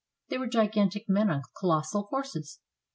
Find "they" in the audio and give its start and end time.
0.29-0.39